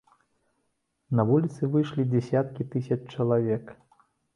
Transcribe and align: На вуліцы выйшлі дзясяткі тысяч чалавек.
На 1.21 1.27
вуліцы 1.33 1.61
выйшлі 1.75 2.09
дзясяткі 2.17 2.71
тысяч 2.77 3.01
чалавек. 3.13 3.77